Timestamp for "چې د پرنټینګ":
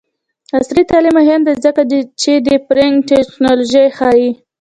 2.21-2.95